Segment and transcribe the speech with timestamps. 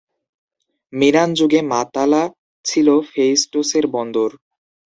[0.93, 2.23] মিনান যুগে মাতালা
[2.65, 4.29] ছিল ফেইস্টোসের বন্দর।